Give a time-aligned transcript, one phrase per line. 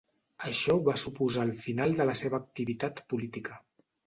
[0.51, 3.61] Això va suposar el final de la seva activitat política.